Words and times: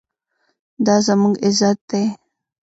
دا 0.85 0.95
زموږ 1.07 1.35
عزت 1.45 1.77
دی؟ 1.89 2.03